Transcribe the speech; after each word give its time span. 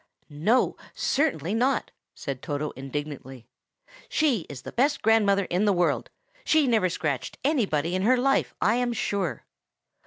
"No, 0.31 0.77
certainly 0.95 1.53
not!" 1.53 1.91
said 2.15 2.41
Toto 2.41 2.71
indignantly. 2.71 3.45
"She 4.09 4.47
is 4.49 4.63
the 4.63 4.71
best 4.71 5.03
grandmother 5.03 5.45
in 5.51 5.65
the 5.65 5.73
world. 5.77 6.09
She 6.43 6.65
never 6.65 6.89
scratched 6.89 7.37
anybody 7.43 7.93
in 7.93 8.01
her 8.01 8.17
life, 8.17 8.55
I 8.59 8.77
am 8.77 8.93
sure." 8.93 9.45